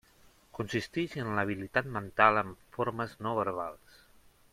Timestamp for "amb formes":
2.43-3.13